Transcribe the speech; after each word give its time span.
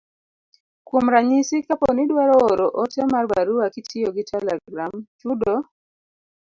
Kuom 0.87 1.05
ranyisi, 1.13 1.55
kapo 1.67 1.87
ni 1.93 2.01
idwaro 2.05 2.35
oro 2.51 2.67
ote 2.81 3.01
mar 3.11 3.25
barua 3.31 3.65
kitiyo 3.75 4.07
gi 4.15 4.23
telegram, 4.31 4.93
chudo 5.19 5.55